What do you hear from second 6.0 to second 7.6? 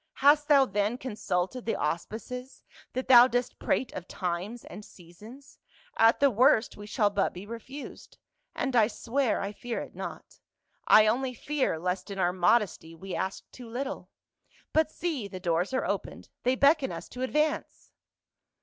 the worst, we shall but be